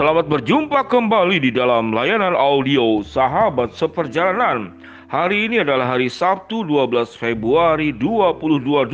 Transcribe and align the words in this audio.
Selamat 0.00 0.32
berjumpa 0.32 0.88
kembali 0.88 1.44
di 1.44 1.50
dalam 1.52 1.92
layanan 1.92 2.32
audio 2.32 3.04
Sahabat 3.04 3.76
Seperjalanan. 3.76 4.72
Hari 5.12 5.44
ini 5.44 5.60
adalah 5.60 5.92
hari 5.92 6.08
Sabtu 6.08 6.64
12 6.64 7.20
Februari 7.20 7.92
2022. 7.92 8.88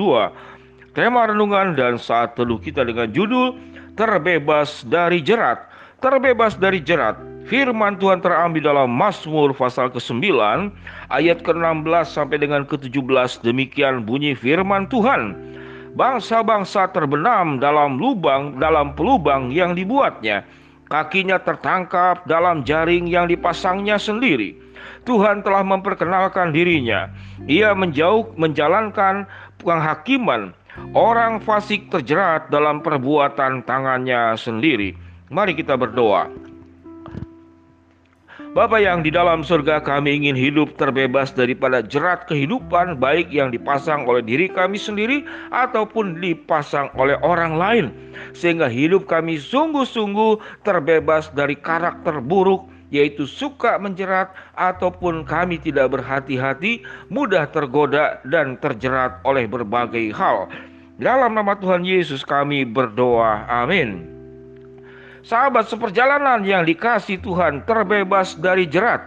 Tema 0.98 1.30
renungan 1.30 1.78
dan 1.78 1.94
saat 1.94 2.34
teduh 2.34 2.58
kita 2.58 2.82
dengan 2.82 3.06
judul 3.14 3.54
Terbebas 3.94 4.82
dari 4.82 5.22
Jerat. 5.22 5.70
Terbebas 6.02 6.58
dari 6.58 6.82
Jerat. 6.82 7.14
Firman 7.46 8.02
Tuhan 8.02 8.18
terambil 8.18 8.66
dalam 8.66 8.90
Mazmur 8.90 9.54
pasal 9.54 9.94
ke-9 9.94 10.26
ayat 11.14 11.38
ke-16 11.46 12.18
sampai 12.18 12.42
dengan 12.42 12.66
ke-17. 12.66 13.46
Demikian 13.46 14.02
bunyi 14.02 14.34
firman 14.34 14.90
Tuhan. 14.90 15.38
Bangsa-bangsa 15.94 16.90
terbenam 16.90 17.62
dalam 17.62 17.94
lubang 17.94 18.58
dalam 18.58 18.90
pelubang 18.98 19.54
yang 19.54 19.78
dibuatnya 19.78 20.42
Kakinya 20.86 21.42
tertangkap 21.42 22.22
dalam 22.30 22.62
jaring 22.62 23.10
yang 23.10 23.26
dipasangnya 23.26 23.98
sendiri. 23.98 24.54
Tuhan 25.02 25.42
telah 25.42 25.66
memperkenalkan 25.66 26.54
dirinya. 26.54 27.10
Ia 27.46 27.74
menjauh 27.74 28.34
menjalankan 28.38 29.26
penghakiman. 29.58 30.54
Orang 30.94 31.42
fasik 31.42 31.90
terjerat 31.90 32.52
dalam 32.52 32.84
perbuatan 32.84 33.66
tangannya 33.66 34.38
sendiri. 34.38 34.94
Mari 35.26 35.58
kita 35.58 35.74
berdoa. 35.74 36.30
Bapa 38.56 38.80
yang 38.80 39.04
di 39.04 39.12
dalam 39.12 39.44
surga 39.44 39.84
kami 39.84 40.16
ingin 40.16 40.32
hidup 40.32 40.80
terbebas 40.80 41.28
daripada 41.28 41.84
jerat 41.84 42.24
kehidupan 42.24 42.96
baik 42.96 43.28
yang 43.28 43.52
dipasang 43.52 44.08
oleh 44.08 44.24
diri 44.24 44.48
kami 44.48 44.80
sendiri 44.80 45.28
ataupun 45.52 46.24
dipasang 46.24 46.88
oleh 46.96 47.20
orang 47.20 47.60
lain 47.60 47.92
sehingga 48.32 48.64
hidup 48.64 49.12
kami 49.12 49.36
sungguh-sungguh 49.36 50.64
terbebas 50.64 51.28
dari 51.36 51.52
karakter 51.52 52.16
buruk 52.24 52.64
yaitu 52.88 53.28
suka 53.28 53.76
menjerat 53.76 54.32
ataupun 54.56 55.28
kami 55.28 55.60
tidak 55.60 55.92
berhati-hati 55.92 56.80
mudah 57.12 57.44
tergoda 57.52 58.24
dan 58.24 58.56
terjerat 58.56 59.20
oleh 59.28 59.44
berbagai 59.44 60.16
hal. 60.16 60.48
Dalam 60.96 61.36
nama 61.36 61.60
Tuhan 61.60 61.84
Yesus 61.84 62.24
kami 62.24 62.64
berdoa. 62.64 63.44
Amin. 63.52 64.15
Sahabat 65.26 65.66
seperjalanan 65.66 66.46
yang 66.46 66.62
dikasih 66.62 67.18
Tuhan 67.18 67.66
terbebas 67.66 68.38
dari 68.38 68.62
jerat. 68.62 69.02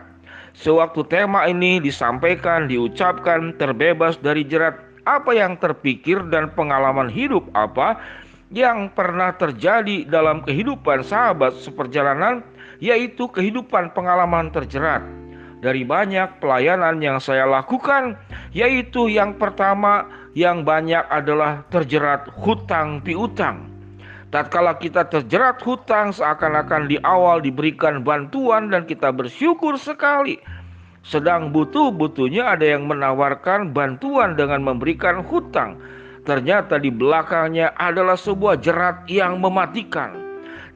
Sewaktu 0.51 1.07
tema 1.07 1.47
ini 1.47 1.79
disampaikan, 1.79 2.67
diucapkan 2.67 3.55
terbebas 3.55 4.19
dari 4.19 4.43
jerat, 4.43 4.83
apa 5.07 5.31
yang 5.31 5.55
terpikir 5.55 6.19
dan 6.27 6.51
pengalaman 6.51 7.07
hidup 7.07 7.47
apa 7.55 8.03
yang 8.51 8.91
pernah 8.91 9.31
terjadi 9.31 10.03
dalam 10.11 10.43
kehidupan 10.43 11.07
sahabat 11.07 11.55
seperjalanan, 11.55 12.43
yaitu 12.83 13.31
kehidupan 13.31 13.95
pengalaman 13.95 14.51
terjerat. 14.51 14.99
Dari 15.63 15.87
banyak 15.87 16.43
pelayanan 16.43 16.99
yang 16.99 17.23
saya 17.23 17.47
lakukan, 17.47 18.19
yaitu 18.51 19.07
yang 19.07 19.39
pertama 19.39 20.03
yang 20.35 20.67
banyak 20.67 21.07
adalah 21.07 21.63
terjerat 21.71 22.27
hutang 22.43 22.99
piutang. 22.99 23.78
Tatkala 24.29 24.77
kita 24.77 25.09
terjerat 25.09 25.57
hutang 25.65 26.13
seakan-akan 26.13 26.85
di 26.85 27.01
awal 27.01 27.41
diberikan 27.41 28.05
bantuan 28.05 28.69
dan 28.69 28.85
kita 28.85 29.09
bersyukur 29.09 29.73
sekali. 29.73 30.37
Sedang 31.01 31.49
butuh-butuhnya 31.49 32.53
ada 32.53 32.61
yang 32.61 32.85
menawarkan 32.85 33.73
bantuan 33.73 34.37
dengan 34.37 34.61
memberikan 34.61 35.25
hutang. 35.25 35.81
Ternyata 36.29 36.77
di 36.77 36.93
belakangnya 36.93 37.73
adalah 37.73 38.13
sebuah 38.13 38.61
jerat 38.61 39.09
yang 39.09 39.41
mematikan. 39.41 40.13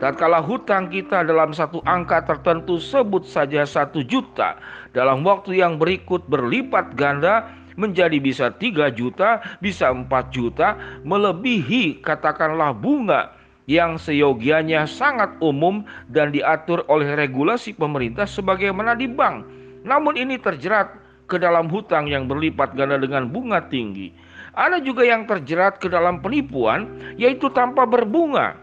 Tatkala 0.01 0.41
hutang 0.41 0.89
kita 0.89 1.21
dalam 1.21 1.53
satu 1.53 1.77
angka 1.85 2.25
tertentu 2.25 2.81
sebut 2.81 3.21
saja 3.21 3.69
satu 3.69 4.01
juta. 4.01 4.57
Dalam 4.97 5.21
waktu 5.21 5.61
yang 5.61 5.77
berikut 5.77 6.25
berlipat 6.25 6.97
ganda 6.97 7.53
menjadi 7.77 8.17
bisa 8.17 8.49
tiga 8.57 8.89
juta, 8.89 9.45
bisa 9.61 9.93
empat 9.93 10.33
juta, 10.33 10.73
melebihi 11.05 12.01
katakanlah 12.01 12.73
bunga 12.73 13.42
yang 13.69 13.95
seyogianya 13.95 14.83
sangat 14.83 15.39
umum 15.39 15.87
dan 16.11 16.35
diatur 16.35 16.83
oleh 16.91 17.15
regulasi 17.15 17.71
pemerintah 17.71 18.27
sebagaimana 18.27 18.95
di 18.95 19.07
bank. 19.07 19.47
Namun 19.87 20.19
ini 20.19 20.35
terjerat 20.39 20.99
ke 21.27 21.39
dalam 21.39 21.71
hutang 21.71 22.11
yang 22.11 22.27
berlipat 22.27 22.75
ganda 22.75 22.99
dengan 22.99 23.31
bunga 23.31 23.63
tinggi. 23.71 24.11
Ada 24.53 24.83
juga 24.83 25.07
yang 25.07 25.25
terjerat 25.25 25.81
ke 25.81 25.89
dalam 25.89 26.21
penipuan 26.21 26.85
yaitu 27.15 27.49
tanpa 27.49 27.87
berbunga. 27.87 28.59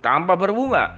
Tanpa 0.00 0.38
berbunga. 0.38 0.96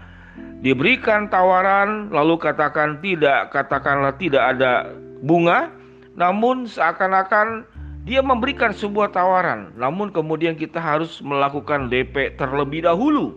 Diberikan 0.60 1.32
tawaran 1.32 2.12
lalu 2.12 2.36
katakan 2.36 3.00
tidak, 3.00 3.52
katakanlah 3.52 4.12
tidak 4.20 4.56
ada 4.56 4.92
bunga, 5.24 5.72
namun 6.16 6.68
seakan-akan 6.68 7.64
dia 8.06 8.22
memberikan 8.22 8.70
sebuah 8.70 9.10
tawaran, 9.10 9.74
namun 9.74 10.14
kemudian 10.14 10.54
kita 10.54 10.78
harus 10.78 11.18
melakukan 11.18 11.90
DP 11.90 12.38
terlebih 12.38 12.86
dahulu. 12.86 13.34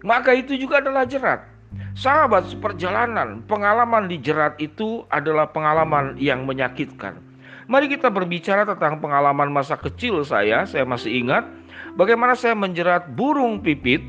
Maka 0.00 0.32
itu 0.32 0.56
juga 0.56 0.80
adalah 0.80 1.04
jerat. 1.04 1.44
Sahabat 1.92 2.48
seperjalanan, 2.48 3.44
pengalaman 3.44 4.08
di 4.08 4.16
jerat 4.16 4.56
itu 4.56 5.04
adalah 5.12 5.44
pengalaman 5.52 6.16
yang 6.16 6.48
menyakitkan. 6.48 7.20
Mari 7.68 7.92
kita 7.92 8.08
berbicara 8.08 8.64
tentang 8.64 8.96
pengalaman 8.96 9.52
masa 9.52 9.76
kecil 9.76 10.24
saya. 10.24 10.64
Saya 10.64 10.88
masih 10.88 11.12
ingat 11.12 11.44
bagaimana 11.92 12.32
saya 12.32 12.56
menjerat 12.56 13.12
burung 13.12 13.60
pipit 13.60 14.00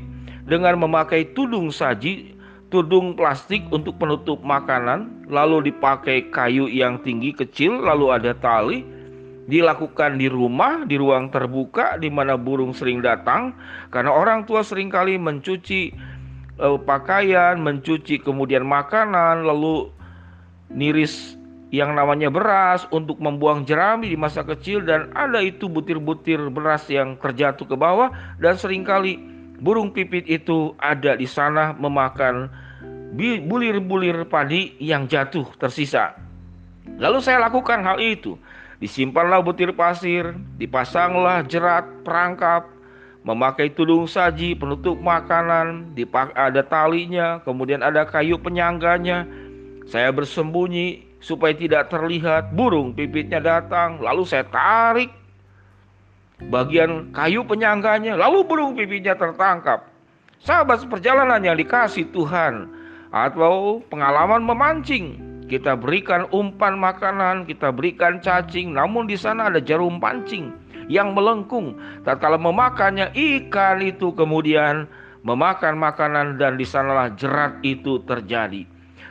dengan 0.48 0.80
memakai 0.80 1.28
tudung 1.36 1.68
saji, 1.68 2.32
tudung 2.72 3.12
plastik 3.12 3.68
untuk 3.68 4.00
penutup 4.00 4.40
makanan, 4.40 5.28
lalu 5.28 5.68
dipakai 5.68 6.32
kayu 6.32 6.72
yang 6.72 7.00
tinggi 7.04 7.36
kecil, 7.36 7.84
lalu 7.84 8.16
ada 8.16 8.32
tali, 8.32 8.93
dilakukan 9.44 10.16
di 10.16 10.28
rumah, 10.28 10.88
di 10.88 10.96
ruang 10.96 11.28
terbuka 11.28 12.00
di 12.00 12.08
mana 12.08 12.36
burung 12.40 12.72
sering 12.72 13.04
datang 13.04 13.52
karena 13.92 14.12
orang 14.12 14.48
tua 14.48 14.64
sering 14.64 14.88
kali 14.88 15.20
mencuci 15.20 15.92
uh, 16.60 16.80
pakaian, 16.80 17.60
mencuci 17.60 18.20
kemudian 18.24 18.64
makanan, 18.64 19.44
lalu 19.44 19.92
niris 20.72 21.36
yang 21.74 21.98
namanya 21.98 22.30
beras 22.30 22.86
untuk 22.94 23.18
membuang 23.18 23.66
jerami 23.66 24.06
di 24.06 24.14
masa 24.14 24.46
kecil 24.46 24.86
dan 24.86 25.10
ada 25.18 25.42
itu 25.42 25.66
butir-butir 25.66 26.38
beras 26.54 26.86
yang 26.86 27.18
terjatuh 27.18 27.66
ke 27.66 27.74
bawah 27.74 28.14
dan 28.38 28.54
sering 28.54 28.86
kali 28.86 29.18
burung 29.58 29.90
pipit 29.90 30.22
itu 30.30 30.72
ada 30.78 31.18
di 31.18 31.26
sana 31.26 31.74
memakan 31.74 32.46
bulir-bulir 33.18 34.26
padi 34.26 34.74
yang 34.82 35.06
jatuh 35.06 35.46
tersisa. 35.58 36.14
Lalu 36.98 37.18
saya 37.22 37.42
lakukan 37.42 37.82
hal 37.82 37.98
itu. 38.02 38.38
Disimpanlah 38.84 39.40
butir 39.40 39.72
pasir, 39.72 40.36
dipasanglah 40.60 41.40
jerat 41.48 41.88
perangkap, 42.04 42.68
memakai 43.24 43.72
tudung 43.72 44.04
saji, 44.04 44.52
penutup 44.52 45.00
makanan, 45.00 45.96
ada 46.36 46.60
talinya, 46.60 47.40
kemudian 47.48 47.80
ada 47.80 48.04
kayu 48.04 48.36
penyangganya. 48.36 49.24
Saya 49.88 50.12
bersembunyi 50.12 51.16
supaya 51.16 51.56
tidak 51.56 51.88
terlihat 51.88 52.52
burung 52.52 52.92
pipitnya 52.92 53.40
datang, 53.40 54.04
lalu 54.04 54.28
saya 54.28 54.44
tarik 54.52 55.08
bagian 56.52 57.08
kayu 57.16 57.40
penyangganya, 57.40 58.20
lalu 58.20 58.44
burung 58.44 58.76
pipitnya 58.76 59.16
tertangkap. 59.16 59.88
Sahabat 60.44 60.84
seperjalanan 60.84 61.40
yang 61.40 61.56
dikasih 61.56 62.12
Tuhan 62.12 62.68
atau 63.08 63.80
pengalaman 63.88 64.44
memancing 64.44 65.16
kita 65.44 65.76
berikan 65.76 66.24
umpan 66.32 66.80
makanan, 66.80 67.44
kita 67.44 67.68
berikan 67.68 68.16
cacing, 68.24 68.72
namun 68.72 69.04
di 69.04 69.16
sana 69.16 69.52
ada 69.52 69.60
jarum 69.60 70.00
pancing 70.00 70.52
yang 70.88 71.12
melengkung. 71.12 71.76
Tatkala 72.04 72.40
memakannya 72.40 73.12
ikan 73.12 73.84
itu 73.84 74.12
kemudian 74.16 74.88
memakan 75.24 75.76
makanan 75.76 76.40
dan 76.40 76.56
di 76.56 76.64
sanalah 76.64 77.12
jerat 77.12 77.60
itu 77.60 78.00
terjadi. 78.08 78.64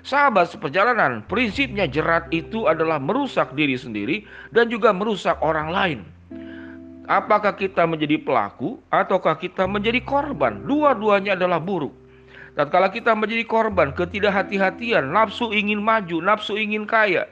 Sahabat 0.03 0.51
seperjalanan, 0.51 1.23
prinsipnya 1.31 1.87
jerat 1.87 2.27
itu 2.33 2.67
adalah 2.67 2.99
merusak 2.99 3.55
diri 3.55 3.79
sendiri 3.79 4.27
dan 4.51 4.67
juga 4.67 4.91
merusak 4.91 5.39
orang 5.39 5.71
lain. 5.71 5.99
Apakah 7.07 7.55
kita 7.55 7.87
menjadi 7.87 8.19
pelaku 8.19 8.79
ataukah 8.91 9.39
kita 9.39 9.63
menjadi 9.63 10.03
korban? 10.03 10.63
Dua-duanya 10.67 11.39
adalah 11.39 11.59
buruk. 11.59 12.02
Tatkala 12.53 12.93
kita 12.93 13.17
menjadi 13.17 13.49
korban 13.49 13.97
ketidakhati-hatian, 13.97 15.09
nafsu 15.09 15.49
ingin 15.49 15.81
maju, 15.81 16.21
nafsu 16.21 16.53
ingin 16.53 16.85
kaya, 16.85 17.25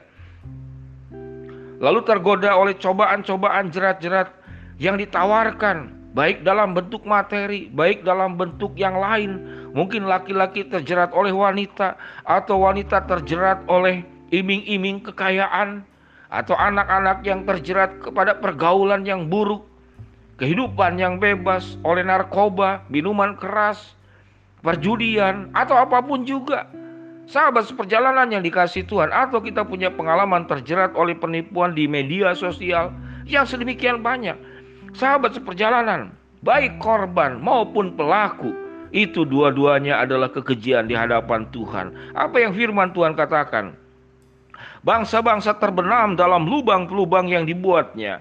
lalu 1.78 2.02
tergoda 2.02 2.58
oleh 2.58 2.74
cobaan-cobaan 2.74 3.70
jerat-jerat 3.70 4.34
yang 4.82 4.98
ditawarkan, 4.98 5.94
baik 6.10 6.42
dalam 6.42 6.74
bentuk 6.74 7.06
materi, 7.06 7.70
baik 7.70 8.02
dalam 8.02 8.34
bentuk 8.34 8.74
yang 8.74 8.98
lain. 8.98 9.38
Mungkin 9.78 10.10
laki-laki 10.10 10.66
terjerat 10.66 11.14
oleh 11.14 11.30
wanita, 11.30 11.94
atau 12.26 12.66
wanita 12.66 13.06
terjerat 13.06 13.62
oleh 13.70 14.02
iming-iming 14.34 15.06
kekayaan, 15.06 15.86
atau 16.34 16.58
anak-anak 16.58 17.22
yang 17.22 17.46
terjerat 17.46 17.94
kepada 18.02 18.42
pergaulan 18.42 19.06
yang 19.06 19.30
buruk, 19.30 19.62
kehidupan 20.42 20.98
yang 20.98 21.22
bebas 21.22 21.78
oleh 21.86 22.02
narkoba, 22.02 22.82
minuman 22.90 23.38
keras, 23.38 23.94
perjudian, 24.62 25.50
atau 25.52 25.76
apa 25.76 26.00
pun 26.00 26.22
juga. 26.22 26.70
Sahabat 27.26 27.70
seperjalanan 27.70 28.30
yang 28.30 28.42
dikasih 28.42 28.86
Tuhan, 28.86 29.10
atau 29.10 29.38
kita 29.38 29.62
punya 29.62 29.90
pengalaman 29.90 30.46
terjerat 30.46 30.94
oleh 30.98 31.14
penipuan 31.14 31.74
di 31.74 31.86
media 31.86 32.34
sosial 32.34 32.90
yang 33.26 33.46
sedemikian 33.46 34.02
banyak. 34.02 34.34
Sahabat 34.94 35.38
seperjalanan, 35.38 36.14
baik 36.42 36.82
korban 36.82 37.38
maupun 37.38 37.94
pelaku, 37.94 38.50
itu 38.92 39.24
dua-duanya 39.24 40.04
adalah 40.04 40.28
kekejian 40.28 40.84
di 40.84 40.92
hadapan 40.92 41.48
Tuhan. 41.48 41.96
Apa 42.12 42.42
yang 42.44 42.52
firman 42.52 42.92
Tuhan 42.92 43.16
katakan? 43.16 43.72
Bangsa-bangsa 44.84 45.56
terbenam 45.62 46.18
dalam 46.18 46.44
lubang-lubang 46.44 47.30
yang 47.30 47.46
dibuatnya. 47.46 48.20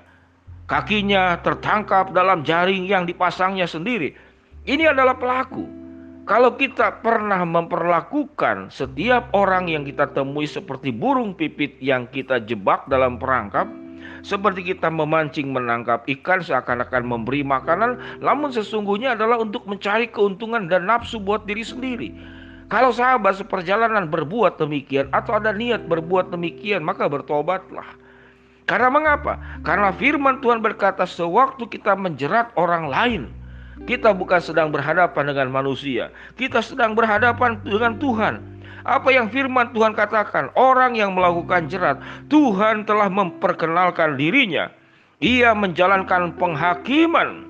Kakinya 0.69 1.41
tertangkap 1.43 2.15
dalam 2.15 2.45
jaring 2.47 2.87
yang 2.87 3.03
dipasangnya 3.03 3.67
sendiri. 3.67 4.15
Ini 4.63 4.93
adalah 4.95 5.19
pelaku. 5.19 5.80
Kalau 6.31 6.55
kita 6.55 7.03
pernah 7.03 7.43
memperlakukan 7.43 8.71
setiap 8.71 9.27
orang 9.35 9.67
yang 9.67 9.83
kita 9.83 10.15
temui 10.15 10.47
seperti 10.47 10.87
burung 10.87 11.35
pipit 11.35 11.75
yang 11.83 12.07
kita 12.07 12.39
jebak 12.47 12.87
dalam 12.87 13.19
perangkap, 13.19 13.67
seperti 14.23 14.71
kita 14.71 14.87
memancing 14.87 15.51
menangkap 15.51 16.07
ikan 16.07 16.39
seakan-akan 16.39 17.03
memberi 17.03 17.43
makanan, 17.43 17.99
namun 18.23 18.47
sesungguhnya 18.47 19.11
adalah 19.11 19.43
untuk 19.43 19.67
mencari 19.67 20.07
keuntungan 20.07 20.71
dan 20.71 20.87
nafsu 20.87 21.19
buat 21.19 21.43
diri 21.43 21.67
sendiri. 21.67 22.15
Kalau 22.71 22.95
sahabat 22.95 23.35
seperjalanan 23.35 24.07
berbuat 24.07 24.55
demikian 24.55 25.11
atau 25.11 25.35
ada 25.35 25.51
niat 25.51 25.83
berbuat 25.91 26.31
demikian, 26.31 26.79
maka 26.79 27.11
bertobatlah. 27.11 27.99
Karena 28.71 28.87
mengapa? 28.87 29.35
Karena 29.67 29.91
firman 29.91 30.39
Tuhan 30.39 30.63
berkata 30.63 31.03
sewaktu 31.03 31.67
kita 31.67 31.91
menjerat 31.99 32.55
orang 32.55 32.87
lain, 32.87 33.21
kita 33.89 34.13
bukan 34.13 34.41
sedang 34.41 34.69
berhadapan 34.69 35.33
dengan 35.33 35.47
manusia, 35.49 36.13
kita 36.37 36.61
sedang 36.61 36.93
berhadapan 36.93 37.57
dengan 37.65 37.97
Tuhan. 37.97 38.41
Apa 38.81 39.13
yang 39.13 39.29
firman 39.29 39.69
Tuhan 39.77 39.93
katakan, 39.93 40.49
orang 40.57 40.97
yang 40.97 41.13
melakukan 41.13 41.69
jerat, 41.69 42.01
Tuhan 42.33 42.81
telah 42.89 43.13
memperkenalkan 43.13 44.17
dirinya. 44.17 44.73
Ia 45.21 45.53
menjalankan 45.53 46.33
penghakiman. 46.33 47.45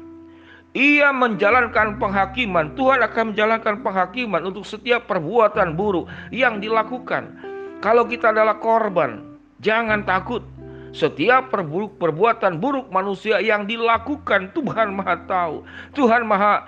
Ia 0.75 1.15
menjalankan 1.15 1.95
penghakiman. 1.99 2.75
Tuhan 2.75 2.99
akan 2.99 3.31
menjalankan 3.31 3.79
penghakiman 3.79 4.43
untuk 4.43 4.67
setiap 4.67 5.07
perbuatan 5.07 5.79
buruk 5.79 6.11
yang 6.35 6.59
dilakukan. 6.59 7.31
Kalau 7.79 8.03
kita 8.07 8.35
adalah 8.35 8.59
korban, 8.59 9.39
jangan 9.63 10.03
takut. 10.03 10.43
Setiap 10.91 11.47
perburuk 11.51 11.95
perbuatan 11.95 12.59
buruk 12.59 12.91
manusia 12.91 13.39
yang 13.39 13.63
dilakukan 13.63 14.51
Tuhan 14.51 14.91
Maha 14.91 15.15
tahu. 15.23 15.63
Tuhan 15.95 16.27
Maha 16.27 16.67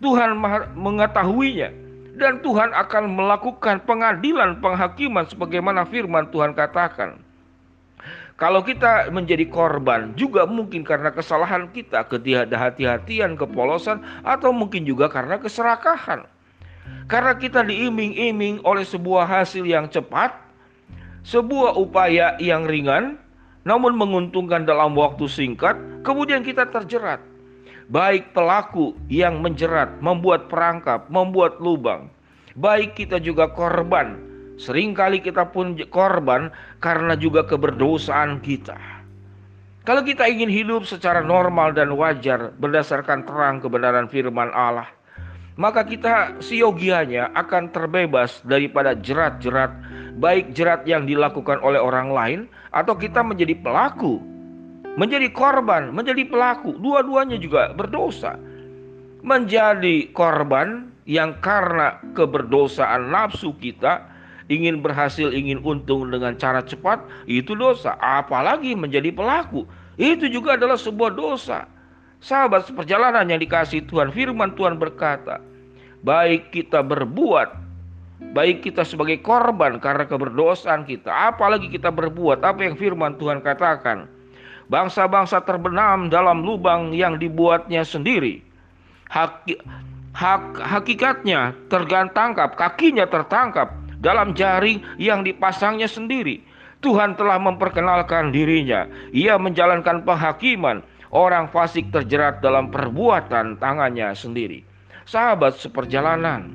Tuhan 0.00 0.32
Maha 0.40 0.64
mengetahuinya 0.72 1.68
dan 2.16 2.40
Tuhan 2.40 2.72
akan 2.72 3.16
melakukan 3.16 3.84
pengadilan 3.84 4.60
penghakiman 4.64 5.28
sebagaimana 5.28 5.84
firman 5.84 6.28
Tuhan 6.32 6.56
katakan. 6.56 7.20
Kalau 8.40 8.64
kita 8.64 9.12
menjadi 9.12 9.44
korban 9.52 10.16
juga 10.16 10.48
mungkin 10.48 10.80
karena 10.80 11.12
kesalahan 11.12 11.68
kita, 11.76 12.08
ketidakhati-hatian, 12.08 13.36
kepolosan 13.36 14.00
atau 14.24 14.48
mungkin 14.48 14.88
juga 14.88 15.12
karena 15.12 15.36
keserakahan. 15.36 16.24
Karena 17.04 17.36
kita 17.36 17.60
diiming-iming 17.60 18.64
oleh 18.64 18.80
sebuah 18.88 19.28
hasil 19.28 19.68
yang 19.68 19.92
cepat, 19.92 20.32
sebuah 21.20 21.76
upaya 21.76 22.40
yang 22.40 22.64
ringan 22.64 23.20
namun 23.66 23.96
menguntungkan 23.96 24.64
dalam 24.64 24.96
waktu 24.96 25.28
singkat, 25.28 25.76
kemudian 26.06 26.40
kita 26.40 26.68
terjerat 26.68 27.20
baik 27.90 28.30
pelaku 28.30 28.94
yang 29.10 29.42
menjerat, 29.42 29.98
membuat 29.98 30.46
perangkap, 30.46 31.10
membuat 31.10 31.58
lubang, 31.58 32.06
baik 32.54 32.94
kita 32.94 33.18
juga 33.18 33.50
korban. 33.50 34.30
Seringkali 34.60 35.24
kita 35.24 35.50
pun 35.50 35.74
korban 35.88 36.52
karena 36.78 37.16
juga 37.18 37.42
keberdosaan 37.48 38.44
kita. 38.44 38.76
Kalau 39.88 40.04
kita 40.04 40.28
ingin 40.28 40.52
hidup 40.52 40.84
secara 40.84 41.24
normal 41.24 41.72
dan 41.72 41.90
wajar 41.96 42.52
berdasarkan 42.60 43.24
terang 43.24 43.64
kebenaran 43.64 44.06
firman 44.06 44.52
Allah, 44.52 44.86
maka 45.56 45.80
kita 45.82 46.38
siogianya 46.44 47.32
akan 47.32 47.72
terbebas 47.72 48.44
daripada 48.44 48.92
jerat-jerat, 48.92 49.72
baik 50.20 50.52
jerat 50.52 50.84
yang 50.84 51.08
dilakukan 51.08 51.58
oleh 51.64 51.80
orang 51.80 52.12
lain 52.12 52.40
atau 52.70 52.94
kita 52.94 53.24
menjadi 53.24 53.56
pelaku 53.58 54.20
menjadi 54.98 55.30
korban, 55.30 55.94
menjadi 55.94 56.26
pelaku, 56.26 56.74
dua-duanya 56.76 57.38
juga 57.38 57.70
berdosa. 57.72 58.34
Menjadi 59.20 60.08
korban 60.16 60.92
yang 61.04 61.36
karena 61.44 62.00
keberdosaan 62.16 63.12
nafsu 63.12 63.52
kita 63.60 64.08
ingin 64.50 64.82
berhasil, 64.82 65.30
ingin 65.30 65.62
untung 65.62 66.08
dengan 66.10 66.34
cara 66.34 66.64
cepat, 66.64 67.04
itu 67.28 67.54
dosa. 67.54 67.94
Apalagi 68.00 68.74
menjadi 68.74 69.12
pelaku, 69.12 69.68
itu 70.00 70.26
juga 70.26 70.56
adalah 70.56 70.80
sebuah 70.80 71.14
dosa. 71.14 71.68
Sahabat 72.20 72.68
seperjalanan 72.68 73.24
yang 73.28 73.40
dikasih 73.40 73.86
Tuhan, 73.88 74.12
firman 74.12 74.52
Tuhan 74.52 74.76
berkata, 74.76 75.40
baik 76.04 76.52
kita 76.52 76.84
berbuat, 76.84 77.48
baik 78.36 78.62
kita 78.64 78.84
sebagai 78.86 79.18
korban 79.24 79.80
karena 79.80 80.06
keberdosaan 80.06 80.84
kita, 80.86 81.08
apalagi 81.08 81.72
kita 81.72 81.88
berbuat 81.88 82.44
apa 82.44 82.64
yang 82.64 82.76
firman 82.76 83.16
Tuhan 83.16 83.40
katakan, 83.42 84.06
Bangsa-bangsa 84.70 85.42
terbenam 85.42 86.06
dalam 86.06 86.46
lubang 86.46 86.94
yang 86.94 87.18
dibuatnya 87.18 87.82
sendiri. 87.82 88.38
Haki, 89.10 89.58
hak, 90.14 90.62
hakikatnya 90.62 91.58
tergantangkap, 91.66 92.54
kakinya 92.54 93.02
tertangkap 93.10 93.74
dalam 93.98 94.30
jaring 94.30 94.78
yang 94.94 95.26
dipasangnya 95.26 95.90
sendiri. 95.90 96.46
Tuhan 96.86 97.18
telah 97.18 97.42
memperkenalkan 97.42 98.30
dirinya. 98.30 98.86
Ia 99.10 99.42
menjalankan 99.42 100.06
penghakiman. 100.06 100.86
Orang 101.10 101.50
fasik 101.50 101.90
terjerat 101.90 102.38
dalam 102.38 102.70
perbuatan 102.70 103.58
tangannya 103.58 104.14
sendiri. 104.14 104.62
Sahabat 105.02 105.58
seperjalanan, 105.58 106.46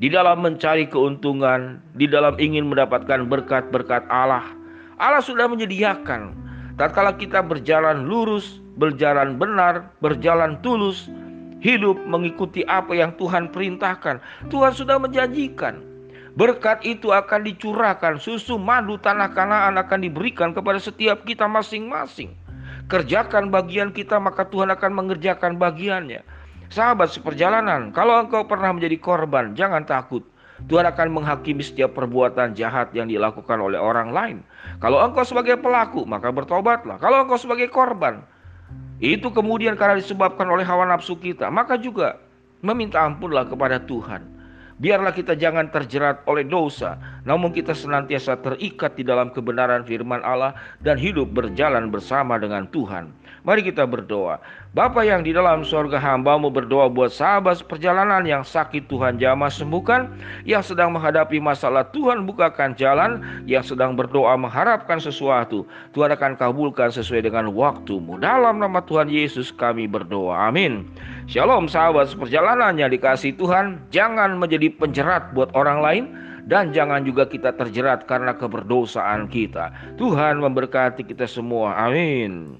di 0.00 0.08
dalam 0.08 0.40
mencari 0.40 0.88
keuntungan, 0.88 1.76
di 1.92 2.08
dalam 2.08 2.40
ingin 2.40 2.72
mendapatkan 2.72 3.28
berkat-berkat 3.28 4.08
Allah, 4.08 4.48
Allah 4.96 5.20
sudah 5.20 5.44
menyediakan 5.44 6.32
tatkala 6.80 7.12
kita 7.20 7.44
berjalan 7.44 8.08
lurus, 8.08 8.64
berjalan 8.80 9.36
benar, 9.36 9.92
berjalan 10.00 10.56
tulus, 10.64 11.12
hidup 11.60 12.00
mengikuti 12.08 12.64
apa 12.64 12.96
yang 12.96 13.12
Tuhan 13.20 13.52
perintahkan, 13.52 14.24
Tuhan 14.48 14.72
sudah 14.72 14.96
menjanjikan. 14.96 15.84
Berkat 16.32 16.80
itu 16.88 17.12
akan 17.12 17.44
dicurahkan, 17.44 18.16
susu 18.16 18.56
madu 18.56 18.96
tanah 18.96 19.36
kanaan 19.36 19.76
akan 19.76 20.00
diberikan 20.00 20.56
kepada 20.56 20.80
setiap 20.80 21.28
kita 21.28 21.44
masing-masing. 21.44 22.32
Kerjakan 22.88 23.52
bagian 23.52 23.92
kita, 23.92 24.16
maka 24.16 24.48
Tuhan 24.48 24.72
akan 24.72 24.90
mengerjakan 24.96 25.60
bagiannya. 25.60 26.24
Sahabat 26.70 27.10
seperjalanan, 27.10 27.90
kalau 27.90 28.22
engkau 28.22 28.46
pernah 28.46 28.70
menjadi 28.70 28.94
korban, 29.02 29.58
jangan 29.58 29.82
takut. 29.82 30.22
Tuhan 30.70 30.86
akan 30.86 31.18
menghakimi 31.18 31.66
setiap 31.66 31.98
perbuatan 31.98 32.54
jahat 32.54 32.94
yang 32.94 33.10
dilakukan 33.10 33.58
oleh 33.58 33.74
orang 33.74 34.14
lain. 34.14 34.38
Kalau 34.78 35.02
engkau 35.02 35.26
sebagai 35.26 35.58
pelaku, 35.58 36.06
maka 36.06 36.30
bertobatlah. 36.30 37.02
Kalau 37.02 37.26
engkau 37.26 37.42
sebagai 37.42 37.66
korban, 37.74 38.22
itu 39.02 39.34
kemudian 39.34 39.74
karena 39.74 39.98
disebabkan 39.98 40.46
oleh 40.46 40.62
hawa 40.62 40.86
nafsu 40.86 41.18
kita, 41.18 41.50
maka 41.50 41.74
juga 41.74 42.22
meminta 42.62 43.02
ampunlah 43.02 43.50
kepada 43.50 43.82
Tuhan. 43.82 44.29
Biarlah 44.80 45.12
kita 45.12 45.36
jangan 45.36 45.68
terjerat 45.68 46.24
oleh 46.24 46.40
dosa, 46.40 46.96
namun 47.28 47.52
kita 47.52 47.76
senantiasa 47.76 48.40
terikat 48.40 48.96
di 48.96 49.04
dalam 49.04 49.28
kebenaran 49.28 49.84
firman 49.84 50.24
Allah 50.24 50.56
dan 50.80 50.96
hidup 50.96 51.36
berjalan 51.36 51.92
bersama 51.92 52.40
dengan 52.40 52.64
Tuhan. 52.72 53.12
Mari 53.44 53.60
kita 53.64 53.84
berdoa. 53.84 54.40
Bapa 54.72 55.04
yang 55.04 55.20
di 55.20 55.36
dalam 55.36 55.64
sorga 55.64 56.00
hambamu 56.00 56.52
berdoa 56.52 56.88
buat 56.88 57.12
sahabat 57.12 57.64
perjalanan 57.68 58.24
yang 58.24 58.40
sakit 58.40 58.88
Tuhan 58.88 59.20
jamah 59.20 59.52
sembuhkan, 59.52 60.12
yang 60.44 60.64
sedang 60.64 60.96
menghadapi 60.96 61.40
masalah 61.40 61.84
Tuhan 61.92 62.24
bukakan 62.24 62.76
jalan, 62.76 63.20
yang 63.44 63.64
sedang 63.64 63.96
berdoa 63.96 64.36
mengharapkan 64.36 64.96
sesuatu, 64.96 65.64
Tuhan 65.92 66.12
akan 66.16 66.36
kabulkan 66.36 66.88
sesuai 66.88 67.28
dengan 67.28 67.52
waktumu. 67.52 68.16
Dalam 68.16 68.60
nama 68.60 68.80
Tuhan 68.84 69.12
Yesus 69.12 69.52
kami 69.52 69.88
berdoa. 69.88 70.48
Amin. 70.48 70.88
Shalom 71.30 71.70
sahabat 71.70 72.10
seperjalanan 72.10 72.74
yang 72.74 72.90
dikasih 72.90 73.38
Tuhan, 73.38 73.78
jangan 73.94 74.34
menjadi 74.42 74.66
penjerat 74.74 75.30
buat 75.30 75.54
orang 75.54 75.78
lain, 75.78 76.04
dan 76.50 76.74
jangan 76.74 77.06
juga 77.06 77.22
kita 77.22 77.54
terjerat 77.54 78.10
karena 78.10 78.34
keberdosaan 78.34 79.30
kita. 79.30 79.70
Tuhan 79.94 80.42
memberkati 80.42 81.06
kita 81.06 81.30
semua. 81.30 81.78
Amin. 81.86 82.58